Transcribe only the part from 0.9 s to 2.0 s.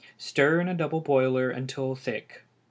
boiler until